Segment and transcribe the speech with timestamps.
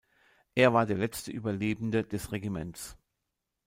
[0.55, 2.97] Er war der letzte Überlebende des Regiments.